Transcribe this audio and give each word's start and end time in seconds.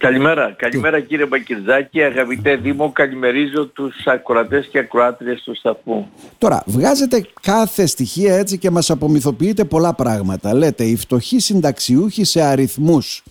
Καλημέρα, 0.00 0.54
καλημέρα 0.58 1.00
κύριε 1.00 1.26
Μπακυρζάκη, 1.26 2.02
αγαπητέ 2.02 2.56
Δήμο, 2.56 2.92
καλημερίζω 2.92 3.66
τους 3.66 4.06
ακροατές 4.06 4.66
και 4.66 4.78
ακροάτριες 4.78 5.42
του 5.42 5.56
σταθμού. 5.56 6.10
Τώρα, 6.38 6.62
βγάζετε 6.66 7.26
κάθε 7.40 7.86
στοιχεία 7.86 8.36
έτσι 8.36 8.58
και 8.58 8.70
μας 8.70 8.90
απομυθοποιείτε 8.90 9.64
πολλά 9.64 9.94
πράγματα. 9.94 10.54
Λέτε, 10.54 10.84
οι 10.84 10.96
φτωχοί 10.96 11.38
συνταξιούχοι 11.38 12.24
σε 12.24 12.40
αριθμούς. 12.40 13.22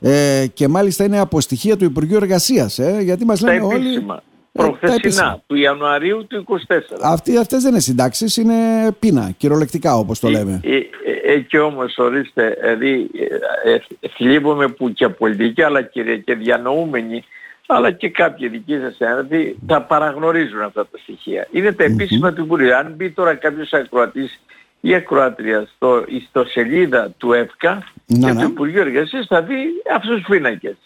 Ε, 0.00 0.46
και 0.54 0.68
μάλιστα 0.68 1.04
είναι 1.04 1.18
από 1.18 1.40
στοιχεία 1.40 1.76
του 1.76 1.84
Υπουργείου 1.84 2.16
Εργασίας, 2.16 2.78
ε, 2.78 2.98
γιατί 3.02 3.24
μας 3.24 3.40
λένε 3.40 3.64
όλοι... 3.64 4.06
Ε, 4.58 4.62
προχθεσινά, 4.62 5.42
του 5.46 5.54
Ιανουαρίου 5.54 6.26
του 6.26 6.44
24. 6.48 6.54
Αυτοί, 7.02 7.36
αυτές 7.36 7.62
δεν 7.62 7.70
είναι 7.70 7.80
συντάξεις, 7.80 8.36
είναι 8.36 8.54
πείνα, 8.98 9.30
κυριολεκτικά 9.36 9.96
όπως 9.96 10.20
το 10.20 10.26
ε, 10.26 10.30
λέμε. 10.30 10.60
Ε, 10.64 10.76
ε, 10.76 11.32
ε 11.32 11.38
και 11.40 11.58
όμως 11.58 11.98
ορίστε, 11.98 12.56
δηλαδή 12.60 13.10
θλίβομαι 14.16 14.68
που 14.68 14.92
και 14.92 15.08
πολιτικοί 15.08 15.62
αλλά 15.62 15.82
και, 15.82 16.16
και 16.16 16.34
διανοούμενοι 16.34 17.24
αλλά 17.66 17.90
και 17.90 18.08
κάποιοι 18.08 18.48
δικοί 18.48 18.78
σας 18.78 18.98
έναντι 18.98 19.56
θα 19.66 19.82
παραγνωρίζουν 19.82 20.62
αυτά 20.62 20.86
τα 20.86 20.98
στοιχεία. 20.98 21.48
Είναι 21.50 21.72
τα 21.72 21.84
επίσημα 21.84 22.32
του 22.32 22.42
Υπουργείου. 22.42 22.74
Αν 22.74 22.92
μπει 22.96 23.10
τώρα 23.10 23.34
κάποιος 23.34 23.72
ακροατής 23.72 24.40
ή 24.80 24.94
ακροάτρια 24.94 25.68
στο 25.74 26.04
ιστοσελίδα 26.06 27.10
του 27.18 27.32
ΕΦΚΑ 27.32 27.92
και 28.06 28.32
του 28.32 28.44
Υπουργείου 28.44 28.80
Εργασίας 28.80 29.26
θα 29.26 29.42
δει 29.42 29.56
αυτούς 29.94 30.16
τους 30.16 30.26
πίνακες. 30.28 30.76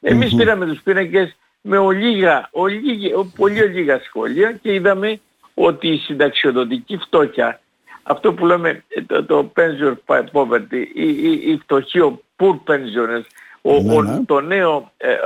Εμείς 0.00 0.34
πήραμε 0.34 0.66
τους 0.66 0.82
πίνακες 0.82 1.36
με 1.62 1.78
ολίγα, 1.78 2.48
ολίγα, 2.52 3.08
πολύ 3.36 3.62
λίγα 3.62 4.00
σχόλια 4.04 4.52
και 4.52 4.74
είδαμε 4.74 5.20
ότι 5.54 5.88
η 5.88 5.96
συνταξιοδοτική 5.96 6.96
φτώχεια, 6.96 7.60
αυτό 8.02 8.32
που 8.32 8.46
λέμε 8.46 8.84
το, 9.06 9.24
το 9.24 9.52
pension 9.56 9.94
poverty, 10.32 10.84
η, 10.94 11.08
η, 11.08 11.50
η 11.50 11.58
φτωχή, 11.62 12.00
ο 12.00 12.22
poor 12.36 12.54
pensioners, 12.66 13.24
ο, 13.62 13.82
ναι, 13.82 13.94
ο, 13.94 14.02
ναι. 14.02 14.24
το 14.26 14.40
νέο, 14.40 14.92
ε, 14.96 15.16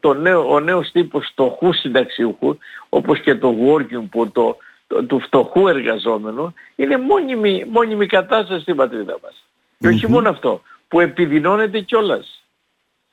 το 0.00 0.14
νέο, 0.14 0.52
ο 0.52 0.60
νέος 0.60 0.90
τύπος 0.90 1.26
φτωχού 1.26 1.72
συνταξιούχου, 1.72 2.58
όπως 2.88 3.20
και 3.20 3.34
το 3.34 3.54
working 3.66 4.18
poor, 4.18 4.26
το, 4.32 4.56
το, 4.86 5.04
του 5.04 5.20
φτωχού 5.20 5.68
εργαζόμενου, 5.68 6.54
είναι 6.76 6.96
μόνιμη, 6.96 7.64
μόνιμη 7.70 8.06
κατάσταση 8.06 8.60
στην 8.60 8.76
πατρίδα 8.76 9.18
μας. 9.22 9.44
Και 9.78 9.88
όχι 9.88 10.10
μόνο 10.10 10.28
αυτό, 10.28 10.62
που 10.88 11.00
επιδεινώνεται 11.00 11.80
κιόλας. 11.80 12.41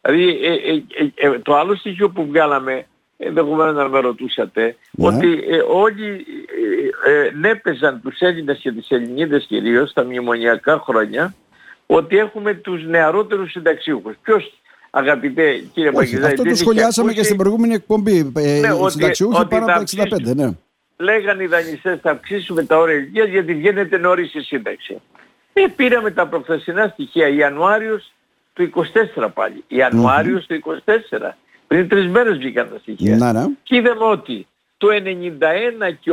Δηλαδή 0.02 0.46
ε, 0.46 0.54
ε, 1.24 1.28
ε, 1.28 1.40
το 1.40 1.56
άλλο 1.56 1.76
στοιχείο 1.76 2.10
που 2.10 2.28
βγάλαμε, 2.28 2.86
ενδεχομένως 3.18 3.76
να 3.76 3.90
με 3.90 4.00
ρωτούσατε, 4.00 4.76
ναι. 4.92 5.08
ότι 5.08 5.42
όλοι 5.70 6.26
νέπεζαν 7.40 8.02
τους 8.02 8.20
Έλληνες 8.20 8.60
και 8.60 8.72
τις 8.72 8.90
Ελληνίδες 8.90 9.46
κυρίως 9.46 9.90
στα 9.90 10.04
μνημονιακά 10.04 10.80
χρόνια 10.80 11.36
ότι 11.86 12.18
έχουμε 12.18 12.54
τους 12.54 12.86
νεαρότερους 12.86 13.52
συνταξίουχους. 13.52 14.16
Ποιος 14.22 14.54
αγαπητέ 14.90 15.64
κύριε 15.74 15.92
Παγκυζάκη. 15.92 16.26
Αυτό 16.26 16.44
το 16.44 16.56
σχολιάσαμε 16.56 17.14
και 17.14 17.24
στην 17.24 17.38
προηγούμενη 17.38 17.74
εκπομπή. 17.74 18.32
Ναι, 18.34 18.42
οι 18.42 18.90
συνταξιούχοι 18.90 19.46
πάνω 19.48 19.66
από 19.66 19.84
65, 20.30 20.36
ναι. 20.36 20.50
Λέγανε 20.98 21.44
οι 21.44 21.48
δανειστές 21.48 22.00
θα 22.02 22.12
αυξήσουμε 22.12 22.64
τα 22.64 22.78
όρια 22.78 22.96
ηλικίας 22.96 23.28
γιατί 23.28 23.54
βγαίνετε 23.54 23.98
νωρίς 23.98 24.34
η 24.34 24.40
σύνταξη. 24.40 25.02
Ε, 25.54 25.64
πήραμε 25.76 26.12
τα 26.12 26.28
προχθεσινά 26.28 26.88
στοιχεία 26.88 27.28
Ιανουάριος 27.28 28.14
του 28.60 28.86
24 29.18 29.28
πάλι. 29.34 29.64
Ιανουάριος 29.68 30.46
του 30.46 30.60
24. 30.86 31.36
Πριν 31.68 31.88
τρεις 31.88 32.08
μέρες 32.08 32.38
βγήκαν 32.38 32.70
τα 32.70 32.78
στοιχεία. 32.78 33.16
Να, 33.16 33.34
ναι. 33.34 33.46
Και 33.64 33.76
είδαμε 33.76 34.04
ότι 34.04 34.48
το 34.78 34.88
91 34.92 35.00
και 36.00 36.12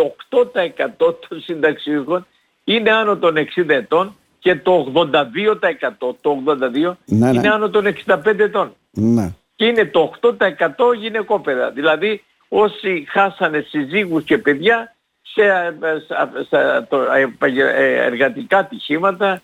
8% 0.98 1.14
των 1.28 1.40
συνταξιούχων 1.40 2.26
είναι 2.64 2.90
άνω 2.92 3.16
των 3.16 3.34
60 3.56 3.68
ετών 3.68 4.16
και 4.38 4.56
το 4.56 4.92
82% 4.94 6.14
το 6.20 6.42
82 6.46 6.96
ναι, 7.04 7.30
ναι. 7.30 7.38
είναι 7.38 7.48
άνω 7.48 7.70
των 7.70 7.84
65 8.06 8.38
ετών. 8.38 8.74
Ναι. 8.90 9.32
Και 9.54 9.64
είναι 9.64 9.84
το 9.84 10.12
8% 10.20 10.36
γυναικόπαιδα. 10.98 11.70
Δηλαδή 11.70 12.24
όσοι 12.48 13.04
χάσανε 13.08 13.64
συζύγους 13.68 14.24
και 14.24 14.38
παιδιά 14.38 14.95
σε, 15.32 15.42
εργατικά 18.04 18.58
ατυχήματα, 18.58 19.40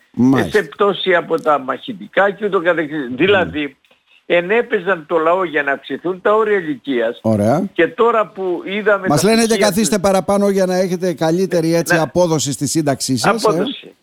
σε 0.49 0.63
πτώση 0.63 1.15
από 1.15 1.41
τα 1.41 1.59
μαχητικά 1.59 2.31
και 2.31 2.45
ούτω 2.45 2.61
καθεξής. 2.61 3.07
Δηλαδή 3.09 3.77
ενέπαιζαν 4.25 5.05
το 5.07 5.17
λαό 5.17 5.43
για 5.43 5.63
να 5.63 5.71
αυξηθούν 5.71 6.21
τα 6.21 6.33
όρια 6.35 6.57
ηλικίας 6.57 7.19
Ωραία. 7.21 7.63
και 7.73 7.87
τώρα 7.87 8.27
που 8.27 8.61
είδαμε... 8.65 9.07
Μας 9.07 9.23
λένε 9.23 9.45
και 9.45 9.57
καθίστε 9.57 9.99
παραπάνω 9.99 10.49
για 10.49 10.65
να 10.65 10.75
έχετε 10.75 11.13
καλύτερη 11.13 11.75
έτσι, 11.75 11.93
ναι. 11.93 12.01
απόδοση 12.01 12.51
στη 12.51 12.67
σύνταξή 12.67 13.17
σας. 13.17 13.43
Ε; 13.43 13.49
Απόδοση. 13.49 13.93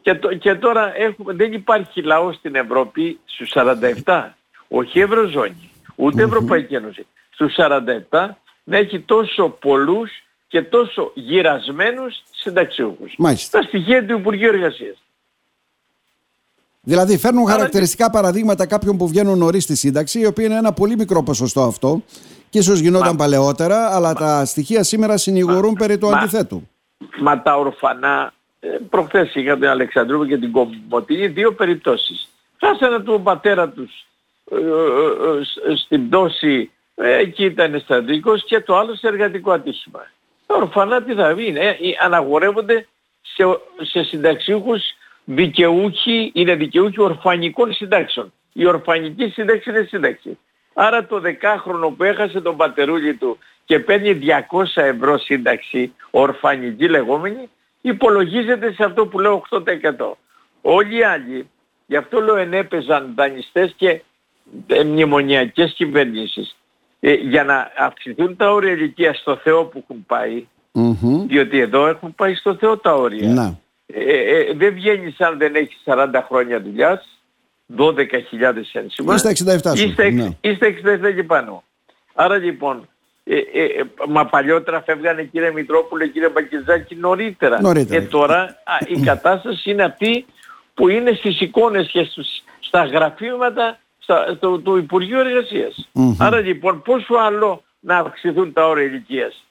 Και, 0.00 0.18
και 0.38 0.54
τώρα 0.54 0.92
έχουμε, 0.96 1.32
δεν 1.32 1.52
υπάρχει 1.52 2.02
λαός 2.02 2.34
στην 2.34 2.54
Ευρώπη 2.54 3.18
στους 3.24 3.52
47, 4.04 4.24
όχι 4.68 5.00
Ευρωζώνη, 5.00 5.70
ούτε 5.94 6.22
Ευρωπαϊκή 6.22 6.74
Ένωση, 6.74 7.06
στους 7.30 7.54
47 8.10 8.28
να 8.64 8.76
έχει 8.76 9.00
τόσο 9.00 9.48
πολλούς 9.48 10.10
και 10.48 10.62
τόσο 10.62 11.10
γυρασμένους 11.14 12.22
συνταξιούχους. 12.30 13.14
Μάλιστα. 13.18 13.58
Τα 13.58 13.66
στοιχεία 13.66 14.06
του 14.06 14.18
Υπουργείου 14.18 14.48
Εργασίας. 14.48 14.96
Δηλαδή 16.80 17.18
φέρνουν 17.18 17.46
χαρακτηριστικά 17.46 18.10
παραδείγματα 18.10 18.66
κάποιων 18.66 18.96
που 18.96 19.08
βγαίνουν 19.08 19.38
νωρίς 19.38 19.62
στη 19.62 19.76
σύνταξη, 19.76 20.20
η 20.20 20.26
οποία 20.26 20.44
είναι 20.44 20.56
ένα 20.56 20.72
πολύ 20.72 20.96
μικρό 20.96 21.22
ποσοστό 21.22 21.62
αυτό 21.62 22.02
και 22.50 22.58
ίσως 22.58 22.78
γινόταν 22.78 23.16
παλαιότερα, 23.16 23.94
αλλά 23.94 24.12
τα 24.12 24.44
στοιχεία 24.44 24.82
σήμερα 24.82 25.16
συνηγορούν 25.16 25.74
περί 25.74 25.98
του 25.98 26.16
αντιθέτου. 26.16 26.68
Μα 27.20 27.42
τα 27.42 27.56
ορφανά, 27.56 28.32
ε, 28.60 28.68
προχθές 28.90 29.34
είχα 29.34 29.54
την 29.54 29.68
Αλεξανδρού 29.68 30.26
και 30.26 30.38
την 30.38 30.52
Κομωτινή, 30.52 31.26
δύο 31.26 31.52
περιπτώσεις. 31.52 32.28
Χάσανε 32.60 32.98
τον 32.98 33.22
πατέρα 33.22 33.68
τους 33.68 34.06
ε, 34.50 34.56
ε, 34.56 35.72
ε 35.72 35.76
στην 35.76 36.08
πτώση, 36.08 36.70
εκεί 36.94 37.44
ήταν 37.44 37.80
στρατηγικός 37.80 38.44
και 38.44 38.60
το 38.60 38.76
άλλο 38.76 38.94
σε 38.94 39.06
εργατικό 39.06 39.50
ατύχημα. 39.50 40.06
Τα 40.46 40.54
ορφανά 40.54 41.02
τι 41.02 41.14
θα 41.14 41.30
είναι, 41.38 41.60
ε, 41.60 41.76
αναγορεύονται 42.00 42.86
σε, 43.22 43.44
σε 43.82 44.02
συνταξιούχους 44.02 44.82
δικαιούχοι, 45.24 46.30
είναι 46.34 46.54
δικαιούχοι 46.54 47.00
ορφανικών 47.00 47.74
συντάξεων. 47.74 48.32
Η 48.52 48.66
ορφανική 48.66 49.28
σύνταξη 49.28 49.70
είναι 49.70 49.86
σύνταξη. 49.88 50.38
Άρα 50.74 51.06
το 51.06 51.20
δεκάχρονο 51.20 51.90
που 51.90 52.04
έχασε 52.04 52.40
τον 52.40 52.56
πατερούλι 52.56 53.14
του 53.14 53.38
και 53.64 53.78
παίρνει 53.78 54.18
200 54.50 54.64
ευρώ 54.74 55.18
σύνταξη, 55.18 55.94
ορφανική 56.10 56.88
λεγόμενη, 56.88 57.48
υπολογίζεται 57.80 58.72
σε 58.72 58.84
αυτό 58.84 59.06
που 59.06 59.20
λέω 59.20 59.44
8%. 59.50 59.62
Όλοι 60.60 60.96
οι 60.96 61.02
άλλοι, 61.02 61.50
γι' 61.86 61.96
αυτό 61.96 62.20
λέω 62.20 62.36
ενέπαιζαν 62.36 63.12
δανειστές 63.16 63.74
και 63.76 64.02
ε, 64.66 64.84
μνημονιακές 64.84 65.72
κυβερνήσεις 65.72 66.56
ε, 67.08 67.14
για 67.14 67.44
να 67.44 67.72
αυξηθούν 67.78 68.36
τα 68.36 68.52
όρια 68.52 68.72
ηλικία 68.72 69.14
στο 69.14 69.36
Θεό 69.36 69.64
που 69.64 69.82
έχουν 69.82 70.06
πάει, 70.06 70.46
διότι 71.26 71.58
εδώ 71.58 71.86
έχουν 71.86 72.14
πάει 72.14 72.34
στο 72.34 72.54
Θεό 72.54 72.78
τα 72.78 72.94
όρια. 72.94 73.28
Να. 73.28 73.58
Ε, 73.86 74.36
ε, 74.36 74.52
δεν 74.54 74.74
βγαίνεις 74.74 75.20
αν 75.20 75.38
δεν 75.38 75.54
έχεις 75.54 75.82
40 75.84 76.08
χρόνια 76.26 76.60
δουλειάς, 76.60 77.20
12.000 77.76 77.94
ένσημα. 78.72 79.14
Είστε 79.14 79.60
67 79.64 79.76
είστε, 79.76 80.10
ναι. 80.10 80.28
είστε 80.40 80.74
67 80.84 81.14
και 81.14 81.22
πάνω. 81.22 81.62
Άρα 82.14 82.36
λοιπόν, 82.36 82.88
ε, 83.24 83.36
ε, 83.36 83.84
μα 84.08 84.26
παλιότερα 84.26 84.82
φεύγανε 84.82 85.22
κύριε 85.22 85.50
Μητρόπουλε, 85.50 86.06
κύριε 86.06 86.28
Μπακιζάκη 86.28 86.94
νωρίτερα. 86.94 87.60
νωρίτερα. 87.60 88.00
Και 88.00 88.06
τώρα 88.06 88.40
α, 88.40 88.76
η 88.86 89.00
κατάσταση 89.00 89.70
είναι 89.70 89.82
αυτή 89.82 90.26
που 90.74 90.88
είναι 90.88 91.12
στις 91.12 91.40
εικόνες 91.40 91.88
και 91.92 92.04
στους, 92.04 92.26
στα 92.60 92.84
γραφήματα 92.84 93.78
στο, 94.36 94.58
του 94.58 94.76
Υπουργείου 94.76 95.18
Άρα 96.18 96.40
λοιπόν 96.40 96.82
πόσο 96.82 97.14
άλλο 97.14 97.62
να 97.80 97.98
αυξηθούν 97.98 98.52
τα 98.52 98.66
όρια 98.68 98.84
ηλικίας; 98.84 99.44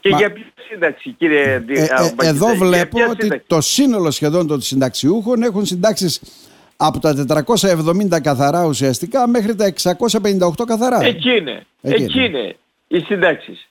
Και 0.00 0.08
για 0.08 0.32
ποια 0.32 0.44
σύνταξη 0.70 1.10
κύριε 1.10 1.64
ε, 1.68 1.82
ε, 1.82 2.28
Εδώ 2.28 2.46
βλέπω 2.46 2.98
ότι 3.10 3.42
το 3.46 3.60
σύνολο 3.60 4.10
σχεδόν 4.10 4.46
των 4.46 4.60
συνταξιούχων 4.60 5.42
έχουν 5.42 5.66
συντάξεις 5.66 6.20
από 6.76 6.98
τα 6.98 7.44
470 7.46 8.20
καθαρά 8.22 8.64
ουσιαστικά 8.64 9.28
μέχρι 9.28 9.54
τα 9.54 9.72
658 9.82 10.64
καθαρά. 10.66 11.04
Εκεί 11.04 11.36
είναι. 11.36 11.66
Εκεί, 11.80 12.02
Εκεί 12.02 12.24
είναι. 12.24 12.56
οι 12.88 12.98
συντάξεις. 12.98 13.68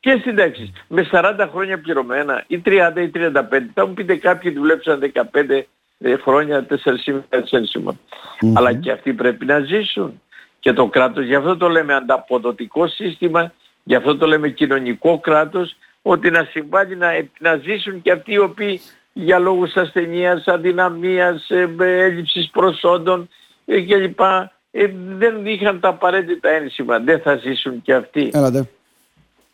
Και 0.00 0.20
συντάξεις. 0.22 0.70
Με 0.88 1.08
40 1.12 1.48
χρόνια 1.52 1.80
πληρωμένα 1.80 2.44
ή 2.46 2.62
30 2.64 2.92
ή 2.96 3.10
35. 3.14 3.70
Θα 3.74 3.86
μου 3.86 3.94
πείτε 3.94 4.16
κάποιοι 4.16 4.50
δουλέψαν 4.50 5.12
15 5.32 5.48
ε, 5.48 5.62
χρόνια, 6.22 6.66
4,5 6.68 7.94
Αλλά 8.54 8.74
και 8.74 8.90
αυτοί 8.90 9.12
πρέπει 9.12 9.44
να 9.44 9.58
ζήσουν. 9.60 10.20
Και 10.60 10.72
το 10.72 10.86
κράτος, 10.86 11.24
γι' 11.24 11.34
αυτό 11.34 11.56
το 11.56 11.68
λέμε 11.68 11.94
ανταποδοτικό 11.94 12.88
σύστημα, 12.88 13.52
γι' 13.84 13.94
αυτό 13.94 14.16
το 14.16 14.26
λέμε 14.26 14.48
κοινωνικό 14.48 15.18
κράτος, 15.18 15.76
ότι 16.02 16.30
να 16.30 16.44
συμβάλλει 16.50 16.96
να, 16.96 17.08
να 17.38 17.56
ζήσουν 17.56 18.02
και 18.02 18.12
αυτοί 18.12 18.32
οι 18.32 18.38
οποίοι 18.38 18.80
για 19.12 19.38
λόγους 19.38 19.74
ασθενείας, 19.74 20.46
αδυναμίας, 20.46 21.50
ε, 21.50 21.74
έλλειψης 21.78 22.50
προσόντων 22.50 23.28
ε, 23.64 23.80
κλπ. 23.80 24.20
Ε, 24.70 24.92
δεν 25.16 25.46
είχαν 25.46 25.80
τα 25.80 25.88
απαραίτητα 25.88 26.48
ένσημα. 26.48 26.98
Δεν 26.98 27.20
θα 27.20 27.36
ζήσουν 27.36 27.82
και 27.82 27.94
αυτοί. 27.94 28.30
Έλατε. 28.32 28.68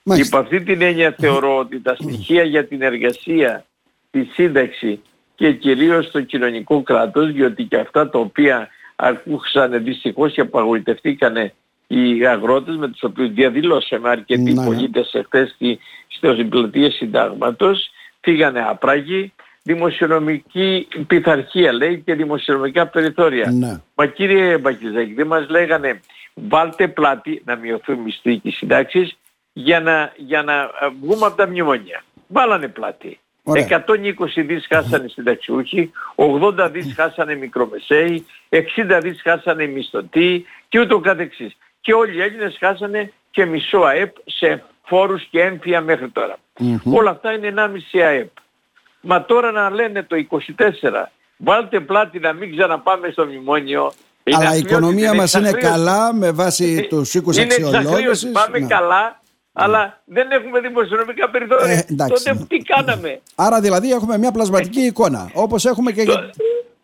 Υπ' 0.03 0.37
αυτή 0.37 0.63
την 0.63 0.83
έννοια 0.83 1.15
θεωρώ 1.19 1.59
ότι 1.59 1.81
τα 1.81 1.95
στοιχεία 1.95 2.43
για 2.43 2.67
την 2.67 2.83
εργασία, 2.83 3.65
τη 4.11 4.25
σύνταξη 4.25 5.01
και 5.35 5.53
κυρίως 5.53 6.11
το 6.11 6.21
κοινωνικό 6.21 6.83
κράτος, 6.83 7.33
διότι 7.33 7.63
και 7.65 7.77
αυτά 7.77 8.11
τα 8.11 8.19
οποία 8.19 8.69
ακούσαν 8.97 9.85
δυστυχώς 9.85 10.33
και 10.33 10.41
απαγοητευτήκανε 10.41 11.53
οι 11.87 12.27
αγρότες 12.27 12.77
με 12.77 12.89
τους 12.89 13.03
οποίους 13.03 13.31
διαδηλώσαμε 13.33 14.09
αρκετοί 14.09 14.43
Ναι, 14.43 14.53
ναι. 14.53 14.65
πολίτες 14.67 15.13
εχθές 15.13 15.51
στη, 15.51 15.79
στο 16.09 16.35
συμπλατεία 16.35 16.91
συντάγματος 16.91 17.91
φύγανε 18.21 18.65
άπραγοι 18.69 19.33
δημοσιονομική 19.63 20.89
πειθαρχία 21.07 21.73
λέει 21.73 22.03
και 22.05 22.15
δημοσιονομικά 22.15 22.87
περιθώρια. 22.87 23.51
Ναι. 23.51 23.81
Μα 23.95 24.07
κύριε 24.07 24.59
Μπακιζάκη 24.59 25.15
δεν 25.15 25.27
μας 25.27 25.49
λέγανε 25.49 26.01
βάλτε 26.35 26.89
πλάτη 26.89 27.43
να 27.45 27.57
μειωθούν 27.57 27.99
μισθοί 27.99 28.39
και 28.39 28.49
οι 28.49 28.53
συντάξεις 28.53 29.17
για 29.53 29.81
να, 29.81 30.13
για 30.17 30.43
να 30.43 30.61
ε, 30.63 30.89
βγούμε 31.01 31.27
από 31.27 31.37
τα 31.37 31.47
μνημόνια. 31.47 32.05
Βάλανε 32.29 32.69
πλάτη. 32.69 33.19
Ωραία. 33.47 33.85
120 33.87 34.41
δις 34.47 34.67
χάσανε 34.69 35.05
οι 35.05 35.09
συνταξιούχοι, 35.09 35.91
80 36.15 36.69
δις 36.73 36.93
χάσανε 36.97 37.33
οι 37.33 37.37
μικρομεσαίοι, 37.37 38.27
60 38.49 38.99
δις 39.03 39.21
χάσανε 39.23 39.63
οι 39.63 39.69
μισθωτοί 39.69 40.45
και 40.69 40.81
ούτω 40.81 40.99
καθεξής. 41.01 41.57
Και 41.81 41.93
όλοι 41.93 42.17
οι 42.17 42.21
Έλληνες 42.23 42.57
χάσανε 42.61 43.13
και 43.31 43.45
μισό 43.45 43.79
ΑΕΠ 43.79 44.15
σε 44.25 44.63
φόρους 44.85 45.23
και 45.31 45.41
έμφυα 45.41 45.81
μέχρι 45.81 46.09
τώρα. 46.09 46.37
Μμμ. 46.59 46.95
Όλα 46.95 47.11
αυτά 47.11 47.33
είναι 47.33 47.47
1,5 47.47 48.01
ΑΕΠ. 48.03 48.31
Μα 49.01 49.25
τώρα 49.25 49.51
να 49.51 49.71
λένε 49.71 50.03
το 50.03 50.17
24, 50.17 51.13
βάλτε 51.37 51.81
πλάτη 51.81 52.19
να 52.19 52.33
μην 52.33 52.57
ξαναπάμε 52.57 53.09
στο 53.11 53.25
μνημόνιο. 53.27 53.93
είναι 54.25 54.37
Αλλά 54.37 54.45
η 54.45 54.49
αφιόντιση, 54.49 54.75
οικονομία 54.75 55.09
είναι 55.09 55.17
μας 55.17 55.33
είναι 55.33 55.49
εξαθλίωση. 55.49 55.75
καλά 55.85 56.15
με 56.15 56.31
βάση 56.31 56.81
Ε, 56.85 56.89
τους 56.89 57.15
οίκους 57.15 57.37
είναι 57.37 57.45
εξαθλίωση. 57.55 57.77
αξιολόγησης. 57.77 58.33
Πάμε 58.33 58.59
Ναι. 58.59 58.67
καλά, 58.67 59.21
αλλά 59.57 60.01
δεν 60.05 60.31
έχουμε 60.31 60.61
δημοσιονομικά 60.61 61.31
περιθώρια. 61.31 61.73
Ε, 61.73 61.85
εντάξει. 61.91 62.25
Τότε 62.25 62.45
τι 62.49 62.59
κάναμε; 62.59 63.21
Άρα 63.35 63.61
δηλαδή 63.61 63.93
έχουμε 63.93 64.19
μια 64.19 64.33
πλασματική 64.33 64.81
εικόνα. 64.81 65.31
Όπως 65.35 65.65
έχουμε 65.65 65.93
και... 65.93 66.03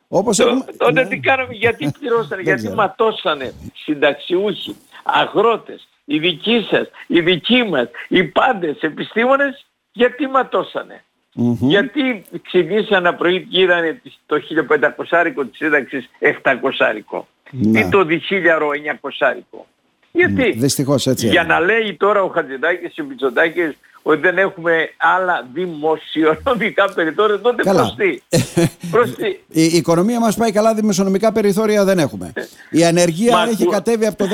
Όπως 0.09 0.37
Το- 0.37 0.47
έχουμε... 0.49 0.65
Τότε 0.77 0.93
Ναι. 1.03 1.07
τι 1.09 1.19
κάναμε, 1.19 1.53
γιατί 1.55 1.91
πληρώσανε, 1.99 2.43
γιατί 2.43 2.61
ξέρω. 2.61 2.75
ματώσανε 2.75 3.53
συνταξιούχοι, 3.75 4.77
αγρότες, 5.03 5.89
οι 6.05 6.19
δικοί 6.19 6.67
σας, 6.71 6.89
οι 7.07 7.21
δικοί 7.21 7.63
μας, 7.65 7.89
οι 8.09 8.25
πάντες 8.25 8.77
επιστήμονες, 8.81 9.67
γιατί 9.93 10.27
ματώσανε. 10.27 11.05
Μμμ. 11.35 11.57
Γιατί 11.61 12.25
ξυπνήσαν 12.43 12.99
ένα 13.05 13.15
πρωί 13.15 13.47
και 13.51 13.61
είδανε 13.61 13.93
τις- 14.03 14.19
το 14.27 14.41
1500 14.41 15.45
της 15.49 15.57
σύνταξης 15.57 16.11
700. 16.19 17.27
Ναι. 17.51 17.81
Ή 17.81 17.89
το 17.89 18.05
διχίλιαρο 18.05 18.69
900. 18.75 19.67
Γιατί; 20.13 20.51
Δυστυχώς 20.59 21.07
έτσι 21.07 21.27
Για 21.29 21.41
έγινε. 21.41 21.55
να 21.55 21.61
λέει 21.61 21.95
τώρα 21.99 22.23
ο 22.23 22.29
Χατζηδάκης 22.29 22.93
και 22.93 23.03
ο 23.03 23.05
Μητσοτάκης 23.05 23.77
ότι 24.03 24.21
δεν 24.21 24.39
έχουμε 24.39 24.91
άλλα 24.97 25.47
δημοσιονομικά 25.53 26.93
περιθώρια, 26.95 27.41
τότε 27.41 27.63
Καλά. 27.63 27.81
προς 27.81 27.95
τι; 27.97 28.39
Προς 28.91 29.15
τι; 29.15 29.27
Η 29.29 29.39
η 29.65 29.77
οικονομία 29.77 30.21
μας 30.21 30.37
πάει 30.37 30.53
καλά, 30.53 30.75
δημοσιονομικά 30.75 31.33
περιθώρια 31.33 31.85
δεν 31.85 31.99
έχουμε. 31.99 32.33
Η 32.71 32.85
ανεργία 32.85 33.37
Μα 33.37 33.43
έχει 33.43 33.63
ακού- 33.63 33.73
κατέβει 33.73 34.07
από 34.07 34.17
το 34.17 34.27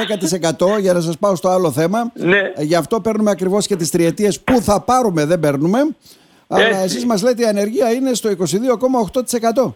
10% 0.77 0.79
για 0.81 0.93
να 0.93 1.01
σας 1.01 1.19
πάω 1.19 1.35
στο 1.35 1.49
άλλο 1.49 1.73
θέμα. 1.73 2.11
Ναι. 2.15 2.39
Ε, 2.57 2.63
Γι' 2.63 2.75
αυτό 2.75 3.01
παίρνουμε 3.01 3.31
ακριβώς 3.31 3.67
και 3.67 3.77
τις 3.77 3.91
τριετίες 3.91 4.41
που 4.41 4.61
θα 4.61 4.81
πάρουμε, 4.81 5.25
δεν 5.25 5.41
παίρνουμε. 5.41 5.79
Αλλά 6.49 6.65
Έτσι. 6.67 6.81
εσείς 6.85 7.05
μας 7.07 7.23
λέτε 7.23 7.43
η 7.43 7.47
ανεργία 7.47 7.91
είναι 7.93 8.15
στο 8.15 8.29
22,8%. 8.29 9.75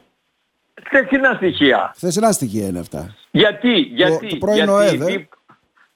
Χθεσινά 0.85 1.33
στοιχεία. 1.37 1.93
Χθεσινά 1.97 2.33
στοιχεία 2.33 2.67
είναι 2.67 2.79
αυτά. 2.79 3.15
Γιατί, 3.31 3.73
γιατί, 3.81 4.27
το 4.29 4.37
πρώην 4.37 4.57
γιατί 4.57 4.71
ΟΕΔ, 4.71 4.93
η 4.93 4.97
ε. 5.03 5.05
ΒΥΠ- 5.05 5.33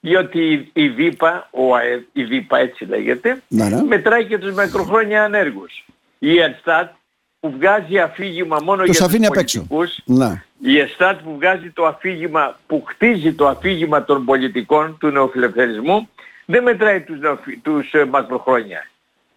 διότι 0.09 0.71
η 0.73 0.89
ΒΥΠΑ, 0.89 1.49
ο 1.51 1.75
ΑΕΔ, 1.75 2.03
η 2.13 2.25
ΒΥΠΑ 2.25 2.59
έτσι 2.59 2.85
λέγεται, 2.85 3.43
Ναι, 3.49 3.69
ναι. 3.69 3.83
μετράει 3.83 4.25
και 4.25 4.39
τους 4.39 4.53
μακροχρόνια 4.55 5.25
ανέργους. 5.25 5.85
Η 6.19 6.39
ΕΡΣΤΑΤ 6.41 6.93
που 7.41 7.51
βγάζει 7.51 7.99
αφήγημα 7.99 8.59
μόνο 8.63 8.83
Τους 8.85 8.97
για 8.97 9.07
αφήνει 9.07 9.27
τους 9.27 9.37
απ' 9.37 9.43
έξω. 9.43 9.65
πολιτικούς, 9.69 10.03
Να. 10.19 10.45
η 10.61 10.79
ΕΣΤΑΤ 10.79 11.21
που 11.21 11.35
βγάζει 11.35 11.71
το 11.71 11.87
αφήγημα, 11.87 12.59
που 12.67 12.85
χτίζει 12.87 13.33
το 13.33 13.47
αφήγημα 13.49 14.05
των 14.05 14.25
πολιτικών 14.25 14.97
του 15.01 15.09
νεοφιλελευθερισμού, 15.09 16.09
δεν 16.47 16.63
μετράει 16.63 17.01
τους, 17.01 17.19
νεοφι- 17.21 17.63
τους 17.63 17.93
ε, 17.93 18.05
μακροχρόνια. 18.05 18.89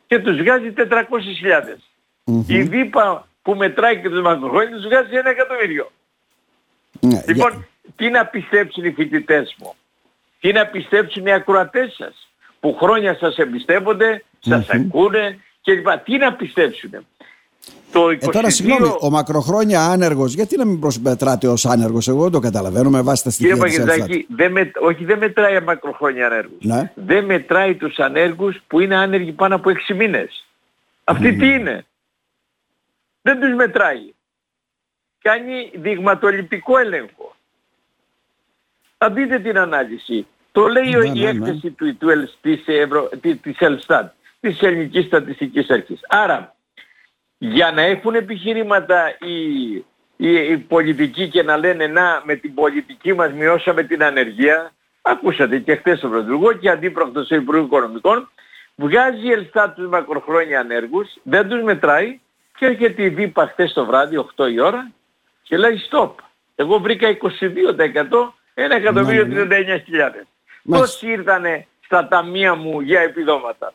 Και 0.08 0.20
τους 0.20 0.38
βγάζει 0.38 0.72
400.000. 0.72 1.78
Μμμ. 2.24 2.44
Η 2.48 2.62
ΒΥΠΑ 2.64 3.28
που 3.42 3.56
μετράει 3.56 4.02
και 4.02 4.10
τους 4.10 4.22
μακροχρόνια 4.22 4.76
τους 4.76 4.84
βγάζει 4.86 5.16
ένα 5.16 5.30
εκατομμύριο. 5.30 5.92
Ναι, 7.00 7.22
Λοιπόν, 7.28 7.52
για- 7.52 7.68
τι 7.96 8.10
να 8.10 8.26
πιστέψουν 8.26 8.84
οι 8.86 8.92
φοιτητές 8.92 9.56
μου; 9.60 9.76
Τι 10.40 10.52
να 10.52 10.66
πιστέψουν 10.66 11.26
οι 11.26 11.34
ακροατές 11.34 11.94
σας. 11.98 12.28
Που 12.60 12.78
χρόνια 12.80 13.18
σας 13.18 13.38
εμπιστεύονται, 13.38 14.24
σας 14.40 14.70
ακούνε 14.70 15.40
και 15.62 15.74
λοιπά. 15.74 16.00
Τι 16.00 16.18
να 16.18 16.34
πιστέψουν. 16.34 16.92
Το 17.92 18.06
22... 18.08 18.12
Ε, 18.12 18.28
τώρα 18.28 18.50
συγγνώμη, 18.50 18.94
ο 19.00 19.10
μακροχρόνια 19.10 19.86
άνεργος, 19.86 20.34
γιατί 20.34 20.58
να 20.58 20.66
μην 20.66 20.80
προσμετράται 20.80 21.48
ως 21.48 21.66
άνεργος, 21.66 22.08
εγώ 22.08 22.24
δεν 22.24 22.32
το 22.32 22.40
καταλαβαίνω 22.40 22.90
με 22.90 23.02
βάση 23.02 23.24
τα 23.24 23.30
Κύριε 23.30 23.56
στοιχεία 23.56 23.68
της 23.68 23.78
Ελστάτ. 23.78 24.00
Παγκεντάκη, 24.00 24.28
δεν 24.30 24.52
με, 24.52 24.72
όχι 24.82 25.06
δεν 25.06 25.18
μετράει 25.18 25.62
μακροχρόνια 25.62 26.26
ανέργους. 26.26 26.58
Ναι. 26.60 26.92
Δεν 26.96 27.26
μετράει 27.26 27.76
τους 27.76 28.00
ανέργους 28.00 28.60
που 28.68 28.80
είναι 28.80 28.96
άνεργοι 28.96 29.32
πάνω 29.32 29.56
από 29.56 29.72
6 29.90 29.96
μήνες. 29.96 30.46
Αυτοί 31.04 31.36
τι 31.36 31.48
είναι; 31.48 31.86
Δεν 33.22 33.40
τους 33.40 33.54
μετράει. 33.56 34.14
Κάνει 35.22 35.72
δειγματοληπτικό 35.76 36.78
έλεγχο. 36.78 37.27
Θα 38.98 39.10
δείτε 39.12 39.40
την 39.40 39.58
ανάλυση. 39.58 40.28
Το 40.52 40.68
λέει 40.68 40.90
Ναι, 40.90 41.06
η 41.08 41.12
ναι, 41.12 41.32
ναι. 41.32 41.50
έκθεση 41.50 41.72
του, 41.72 41.98
του, 41.98 42.10
Ελ- 42.10 42.30
της, 42.42 42.64
Ευρω... 42.66 43.10
της, 43.22 43.40
της 43.42 43.58
Ελστάτ, 43.60 44.12
της 44.40 44.62
Ελληνικής 44.62 45.06
Στατιστικής 45.06 45.70
Αρχής. 45.70 46.00
Άρα, 46.08 46.56
για 47.38 47.72
να 47.72 47.82
έχουν 47.82 48.16
επιχειρήματα 48.16 49.18
οι, 49.20 49.76
οι, 50.18 50.52
οι 50.52 50.58
πολιτικοί 50.58 51.30
και 51.30 51.44
να 51.44 51.58
λένε 51.58 51.88
να 51.88 52.22
με 52.26 52.36
την 52.36 52.54
πολιτική 52.54 53.14
μας 53.14 53.32
μειώσαμε 53.32 53.84
την 53.84 54.04
ανεργία, 54.04 54.72
ακούσατε 55.02 55.60
και 55.60 55.76
χθες 55.76 56.00
τον 56.00 56.10
Πρωθυπουργό 56.10 56.54
και 56.54 56.70
αντίπροκτος 56.70 57.28
του 57.28 57.36
Υπουργού 57.36 57.66
Οικονομικών, 57.66 58.30
βγάζει 58.76 59.28
η 59.28 59.32
Ελστάτ 59.32 59.76
τους 59.76 59.88
μακροχρόνια 59.88 60.60
ανέργους, 60.60 61.14
δεν 61.24 61.48
τους 61.50 61.62
μετράει 61.64 62.20
και 62.58 62.66
έρχεται 62.66 63.04
η 63.04 63.10
ΒΥΠΑ 63.10 63.48
χθες 63.48 63.74
το 63.74 63.86
βράδυ, 63.86 64.26
8 64.36 64.52
η 64.52 64.60
ώρα, 64.60 64.92
και 65.44 65.58
λέει 65.58 65.80
stop. 65.92 66.12
Εγώ 66.56 66.80
βρήκα 66.80 67.08
22%, 67.10 68.34
1.039.000. 68.58 69.28
Ναι, 69.28 69.44
ναι, 69.44 70.24
Μάλιστα. 70.64 70.80
Τόσοι 70.80 71.08
ήρθανε 71.12 71.68
στα 71.86 72.08
ταμεία 72.08 72.56
μου 72.56 72.80
για 72.82 73.00
επιδόματα; 73.02 73.74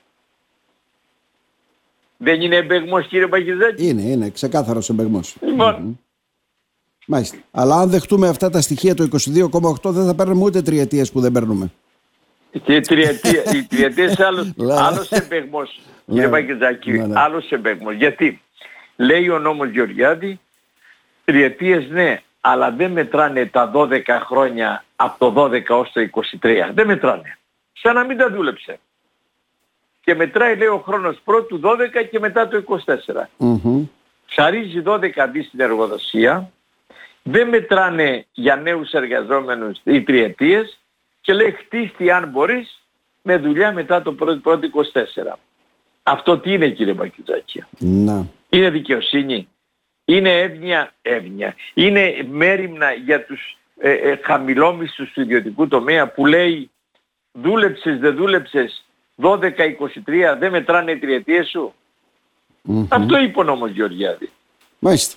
Δεν 2.16 2.40
είναι 2.40 2.56
εμπεγμός 2.56 3.06
κύριε 3.06 3.26
Παγιζάκη. 3.26 3.88
Είναι, 3.88 4.02
είναι, 4.02 4.30
ξεκάθαρος 4.30 4.88
εμπεγμός. 4.88 5.36
Λοιπόν, 5.40 5.98
Μάλιστα. 7.06 7.36
Αλλά 7.50 7.76
αν 7.76 7.90
δεχτούμε 7.90 8.28
αυτά 8.28 8.50
τα 8.50 8.60
στοιχεία 8.60 8.94
το 8.94 9.08
22,8 9.82 9.90
δεν 9.90 10.06
θα 10.06 10.14
παίρνουμε 10.14 10.44
ούτε 10.44 10.62
τριετίες 10.62 11.12
που 11.12 11.20
δεν 11.20 11.32
παίρνουμε. 11.32 11.72
και 12.64 12.74
η 12.74 12.80
τριετία, 12.80 13.42
η 13.54 13.62
τριετία 13.64 14.04
είναι 14.04 14.24
άλλος, 14.24 14.52
Ναι. 14.56 14.74
άλλος 14.74 15.10
εμπεγμός. 15.10 15.80
Κύριε 16.06 16.22
Ναι. 16.24 16.28
Παγιζάκη, 16.30 16.92
Ναι, 16.92 17.06
ναι. 17.06 17.20
άλλος 17.20 17.50
εμπεγμός. 17.50 17.94
Γιατί 17.94 18.42
λέει 18.96 19.28
ο 19.28 19.38
νόμος 19.38 19.68
Γεωργιάδη, 19.70 20.40
τριετίες 21.24 21.88
ναι, 21.90 22.20
αλλά 22.44 22.70
δεν 22.70 22.90
μετράνε 22.90 23.46
τα 23.46 23.72
12 23.74 24.00
χρόνια 24.26 24.84
από 24.96 25.32
το 25.32 25.42
12 25.42 25.62
ως 25.68 25.92
το 25.92 26.00
23. 26.40 26.70
Δεν 26.74 26.86
μετράνε. 26.86 27.38
Σαν 27.72 27.94
να 27.94 28.04
μην 28.04 28.16
τα 28.16 28.30
δούλεψε. 28.30 28.78
Και 30.04 30.14
μετράει 30.14 30.56
λέει 30.56 30.68
ο 30.68 30.82
χρόνος 30.86 31.20
πρώτου 31.24 31.60
12 31.62 32.08
και 32.10 32.18
μετά 32.18 32.48
το 32.48 32.62
24. 32.68 33.28
Μμμ. 33.36 33.86
Ψαρίζει 34.26 34.82
12 34.86 35.00
δις 35.32 35.46
στην 35.46 35.60
εργοδοσία, 35.60 36.50
δεν 37.22 37.48
μετράνε 37.48 38.26
για 38.32 38.56
νέους 38.56 38.90
εργαζόμενους 38.90 39.80
οι 39.84 40.02
τριετίες 40.02 40.78
και 41.20 41.32
λέει 41.32 41.50
χτίστη 41.50 42.10
αν 42.10 42.28
μπορείς 42.28 42.82
με 43.22 43.36
δουλειά 43.36 43.72
μετά 43.72 44.02
το 44.02 44.12
πρώτο, 44.12 44.36
πρώτο 44.36 44.68
24. 45.24 45.38
Αυτό 46.02 46.38
τι 46.38 46.52
είναι 46.52 46.68
κύριε 46.68 46.92
Μπακιζάκη. 46.92 47.64
Να. 47.78 48.26
Είναι 48.48 48.70
δικαιοσύνη; 48.70 49.48
Είναι 50.16 50.40
εύνοια, 50.40 50.92
εύνοια. 51.02 51.54
Είναι 51.74 52.26
μέρημνα 52.30 52.92
για 52.92 53.24
τους 53.24 53.56
ε, 53.80 53.90
ε, 53.92 54.18
χαμηλόμισθους 54.22 55.12
του 55.12 55.20
ιδιωτικού 55.20 55.68
τομέα 55.68 56.08
που 56.08 56.26
λέει 56.26 56.70
δούλεψες, 57.32 57.98
δεν 57.98 58.14
δούλεψες 58.16 58.84
12-23 59.22 59.40
δεν 60.38 60.50
μετράνε 60.50 60.90
οι 60.90 60.98
τριετίες 60.98 61.48
σου. 61.48 61.74
Μμμ. 62.62 62.86
Αυτό 62.88 63.18
είπε 63.18 63.40
ο 63.40 63.42
νόμος 63.42 63.70
Γεωργιάδη. 63.70 64.30
Μάλιστα. 64.78 65.16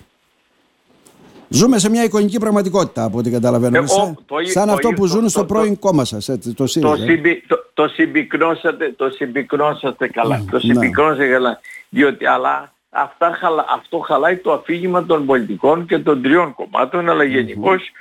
Ζούμε 1.50 1.78
σε 1.80 1.90
μια 1.90 2.04
εικονική 2.04 2.40
πραγματικότητα 2.40 3.04
από 3.04 3.18
ό,τι 3.18 3.32
καταλαβαίνω. 3.32 3.78
Ε, 3.78 3.80
ο- 3.80 3.88
σαν 3.88 4.18
το 4.26 4.40
εί- 4.40 4.46
σαν 4.48 4.68
το 4.68 4.74
αυτό 4.74 4.90
εί- 4.90 4.94
που 4.94 5.02
το- 5.02 5.08
ζουν 5.08 5.22
το- 5.22 5.30
στο 5.30 5.40
το- 5.40 5.46
πρώην 5.46 5.80
κόμμα 5.80 6.06
σας, 6.06 6.30
έτσι, 6.30 6.50
το 6.50 6.56
Το, 6.56 6.68
ΣΥΡΙΖΑ. 6.68 6.96
συμπι, 6.96 7.44
το, 7.48 7.56
το 7.74 7.88
συμπυκνώσατε, 7.88 8.94
το 8.98 9.10
συμπυκνώσατε 9.10 10.08
καλά. 10.08 10.42
Mm, 10.44 10.46
το 10.52 10.60
συμπυκνώσατε 10.60 11.28
καλά. 11.28 11.60
Διότι, 11.90 12.26
αλλά 12.26 12.74
αυτά, 12.96 13.32
χαλα- 13.40 13.66
αυτό 13.70 14.00
χαλάει 14.00 14.38
το 14.38 14.54
αφήγημα 14.54 15.06
των 15.06 15.26
πολιτικών 15.26 15.86
και 15.86 16.00
των 16.00 16.22
τριών 16.22 16.54
κομμάτων, 16.54 17.10
αλλά 17.10 17.24
γενικώς, 17.24 17.92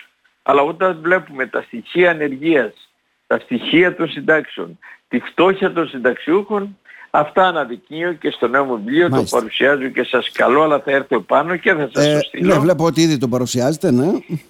αλλά 0.43 0.63
όταν 0.63 0.99
βλέπουμε 1.03 1.47
τα 1.47 1.63
στοιχεία 1.63 2.11
ανεργίας, 2.11 2.91
τα 3.27 3.39
στοιχεία 3.39 3.97
των 3.97 4.09
συντάξεων, 4.09 4.79
τη 5.09 5.21
φτώχεια 5.21 5.73
των 5.73 5.89
συνταξιούχων, 5.89 6.79
Αυτά 7.17 7.47
αναδεικνύω 7.47 8.13
και 8.13 8.31
στο 8.31 8.49
νέο 8.49 8.65
μου 8.65 8.77
βιβλίο 8.77 9.11
το 9.11 9.25
παρουσιάζω 9.31 9.89
και 9.89 10.03
σας 10.05 10.31
καλώ 10.33 10.63
αλλά 10.63 10.81
θα 10.81 10.91
έρθω 10.91 11.21
πάνω 11.21 11.57
και 11.57 11.73
θα 11.73 11.91
σας 11.93 12.07
ε, 12.07 12.15
το 12.15 12.21
στείλω. 12.21 12.55
Ναι, 12.55 12.61
βλέπω 12.61 12.85
ότι 12.85 13.01
ήδη 13.01 13.19
το 13.19 13.29
παρουσιάζετε, 13.29 13.91
ναι. 13.91 14.07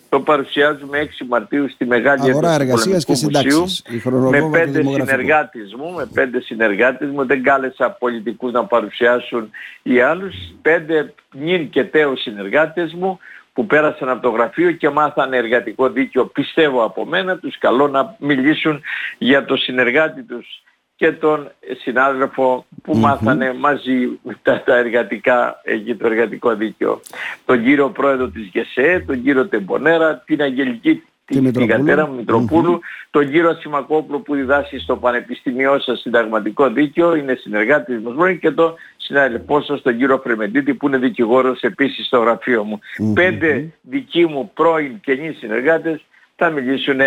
Το 0.09 0.21
παρουσιάζουμε 0.21 1.09
6 1.23 1.27
Μαρτίου 1.29 1.71
στη 1.71 1.85
Μεγάλη 1.87 2.31
Αγορά 2.31 2.53
εργασίας 2.55 3.05
και 3.05 3.15
συντάξεις. 3.15 3.83
Με 4.31 4.49
πέντε 4.51 4.83
συνεργάτες 4.83 5.75
μου, 5.79 5.91
με 5.91 6.09
πέντε 6.15 6.41
συνεργάτες 6.41 7.11
μου, 7.11 7.27
δεν 7.27 7.43
κάλεσα 7.43 7.91
πολιτικούς 7.91 8.53
να 8.53 8.65
παρουσιάσουν 8.65 9.51
ή 9.83 10.01
άλλους, 10.01 10.35
πέντε 10.63 11.15
νυν 11.33 11.71
και 11.71 11.85
τέο 11.85 12.17
συνεργάτες 12.17 12.93
μου 12.93 13.19
που 13.53 13.67
πέρασαν 13.67 14.09
από 14.09 14.23
το 14.23 14.31
γραφείο 14.31 14.73
και 14.73 14.91
μάθανε 14.91 15.37
εργατικό 15.37 15.89
δίκαιο 15.89 16.27
πιστεύω 16.27 16.85
από 16.85 17.05
μένα, 17.05 17.37
τους 17.39 17.59
καλώ 17.59 17.89
να 17.89 18.17
μιλήσουν 18.19 18.81
για 19.19 19.45
το 19.45 19.57
συνεργάτη 19.57 20.23
τους 20.23 20.64
και 20.97 21.13
τον 21.13 21.51
συνάδελφο 21.83 22.67
που 22.83 22.97
μάθανε 22.97 23.53
μαζί 23.53 24.19
τα, 24.43 24.63
τα 24.63 24.77
εργατικά, 24.77 25.61
εκεί 25.65 25.95
το 25.95 26.07
εργατικό 26.07 26.55
δίκαιο. 26.55 27.01
Τον 27.45 27.65
κύριο 27.65 27.91
πρόεδρο 27.91 28.29
της 28.29 28.51
ΓΕΣΕ, 28.53 29.05
τον 29.07 29.23
κύριο 29.23 29.47
Τεμπονέρα, 29.47 30.23
την 30.27 30.43
Αγγελική 30.43 31.03
την, 31.27 31.53
την 31.53 31.67
κατέρα 31.67 32.07
μου 32.07 32.15
Μητροπούλου, 32.15 32.81
τον 33.11 33.31
κύριο 33.31 33.55
Σιμακόπουλο 33.55 34.19
που 34.19 34.35
διδάσκει 34.35 34.79
στο 34.79 34.97
Πανεπιστημιό 34.97 35.81
σας 35.81 36.01
συνταγματικό 36.01 36.71
δίκαιο, 36.71 37.15
είναι 37.15 37.35
συνεργάτης 37.35 37.99
μας 38.03 38.37
και 38.41 38.51
τον 38.51 38.75
συνάδελφό 38.97 39.63
σας 39.63 39.83
τον 39.83 39.97
κύριο 39.97 40.19
Φρεμεντίτη 40.19 40.75
που 40.75 40.87
είναι 40.87 40.99
δικηγόρος 40.99 41.61
επίσης 41.61 42.07
στο 42.07 42.19
γραφείο 42.19 42.65
μου. 42.65 42.81
Πέντε 43.15 43.73
δικοί 43.83 44.27
μου 44.27 44.51
πρώην 44.55 45.01
καινοί 45.01 45.33
συνεργάτες 45.33 46.05
θα 46.37 46.51
μιλήσουν 46.51 47.01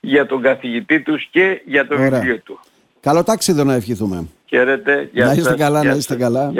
για 0.00 0.26
τον 0.26 0.42
καθηγητή 0.42 1.00
τους 1.00 1.28
και 1.30 1.62
για 1.64 1.86
το 1.86 1.96
βιβλίο 1.96 2.38
του. 2.38 2.60
Καλό 3.02 3.22
ταξίδι 3.24 3.64
να 3.64 3.74
ευχηθούμε. 3.74 4.26
Χαίρετε. 4.46 5.10
να 5.12 5.32
είστε 5.32 5.54
καλά, 5.54 5.82
να 5.82 5.94
είστε 5.94 6.16
καλά. 6.16 6.52